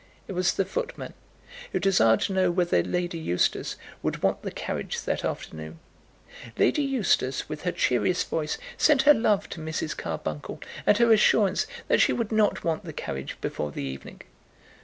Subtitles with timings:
[0.27, 1.13] It was the footman,
[1.73, 5.77] who desired to know whether Lady Eustace would want the carriage that afternoon.
[6.57, 9.95] Lady Eustace, with her cheeriest voice, sent her love to Mrs.
[9.95, 14.21] Carbuncle, and her assurance that she would not want the carriage before the evening.